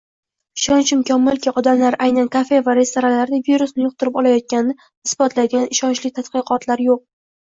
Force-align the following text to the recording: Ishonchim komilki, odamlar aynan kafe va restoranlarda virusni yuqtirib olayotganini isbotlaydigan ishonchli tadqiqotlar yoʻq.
Ishonchim 0.59 1.01
komilki, 1.09 1.51
odamlar 1.61 1.97
aynan 2.05 2.29
kafe 2.35 2.61
va 2.67 2.73
restoranlarda 2.79 3.39
virusni 3.49 3.85
yuqtirib 3.85 4.17
olayotganini 4.23 4.75
isbotlaydigan 5.11 5.69
ishonchli 5.77 6.11
tadqiqotlar 6.17 6.83
yoʻq. 6.87 7.03